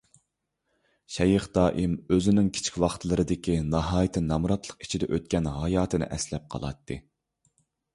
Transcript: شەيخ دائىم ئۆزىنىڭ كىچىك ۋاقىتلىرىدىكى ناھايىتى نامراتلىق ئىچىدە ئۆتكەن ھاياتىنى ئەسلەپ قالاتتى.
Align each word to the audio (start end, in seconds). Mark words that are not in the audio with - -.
شەيخ 1.15 1.45
دائىم 1.57 1.93
ئۆزىنىڭ 2.15 2.49
كىچىك 2.57 2.81
ۋاقىتلىرىدىكى 2.85 3.61
ناھايىتى 3.77 4.27
نامراتلىق 4.33 4.85
ئىچىدە 4.89 5.15
ئۆتكەن 5.15 5.55
ھاياتىنى 5.63 6.13
ئەسلەپ 6.19 6.55
قالاتتى. 6.57 7.05